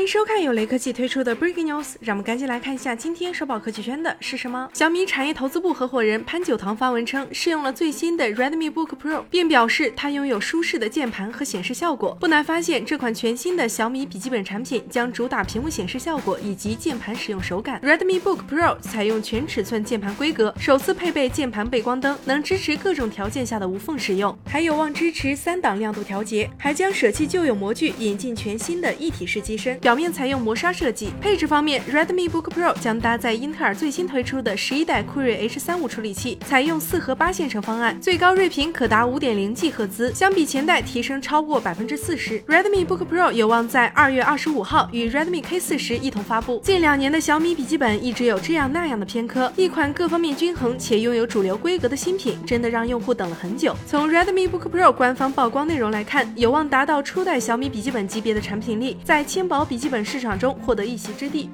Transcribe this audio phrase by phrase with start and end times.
[0.00, 4.66] 欢迎收看由雷科技推出的 Breaking News，让我们赶紧来看一下今天首保科技圈的是什么。
[4.72, 12.16] 小米产业投资部合伙人潘九堂发文称，试用了最新的 Redmi Book Pro，并表示它拥有舒适的键盘和显示效果。
[12.18, 17.78] 不难发现，这款全新的小米笔记本产品将主打屏幕显示效果以及键盘使用手感。
[17.82, 29.78] Redmi Book Pro 采用全尺寸键盘规格，首次配备键盘背光灯，能支持各种条件下的无缝使用，还有望支持三档亮度调节，还将舍弃旧有模具，引进全新的一体式机身。
[29.90, 31.10] 表面采用磨砂设计。
[31.20, 42.40] 配置方面，Redmi Book Pro 将搭载英特尔最新推出的十一代酷睿 H 三五处理器，采用四核八线程方案，最高睿频可达五点零 G 赫兹，相比前代提升超过百分之四十。
[42.42, 46.60] Redmi Book Pro 有望在二月二十五号与 Redmi K 四十一同发布。
[46.62, 53.74] 近两年的小米笔记本一直有这样那样的偏科，一款各方面均衡且拥有主流规格的新品，真的让用户等了很久。
[53.88, 61.48] 从 Redmi Book Pro 官方曝光内容来看，有望达到初代小米笔记本级别的产品力，在轻薄笔笔记本市场中获得一席之地。